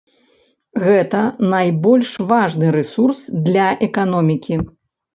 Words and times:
Гэта 0.85 1.19
найбольш 1.53 2.15
важны 2.33 2.75
рэсурс 2.79 3.23
для 3.53 3.71
эканомікі. 3.93 4.55